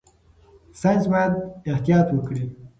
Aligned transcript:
ساينس 0.81 1.03
باید 1.11 1.33
احتیاط 1.71 2.07
وکړي. 2.13 2.43